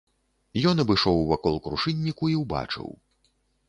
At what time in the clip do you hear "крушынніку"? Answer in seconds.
1.69-2.35